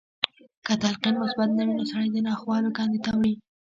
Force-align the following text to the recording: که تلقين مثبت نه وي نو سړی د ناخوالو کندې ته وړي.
که 0.65 0.73
تلقين 0.81 1.15
مثبت 1.23 1.49
نه 1.57 1.63
وي 1.67 1.73
نو 1.77 1.83
سړی 1.91 2.07
د 2.11 2.17
ناخوالو 2.27 2.75
کندې 2.77 2.99
ته 3.05 3.09
وړي. 3.17 3.33